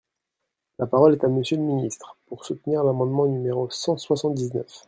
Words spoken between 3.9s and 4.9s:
soixante-dix-neuf.